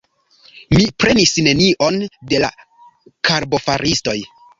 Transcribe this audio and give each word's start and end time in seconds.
mi 0.77 0.85
prenis 1.03 1.33
nenion 1.47 1.99
de 2.31 2.39
la 2.45 2.49
karbofaristoj! 3.31 4.17